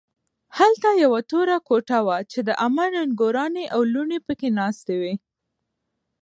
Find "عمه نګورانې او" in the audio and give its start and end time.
2.63-3.79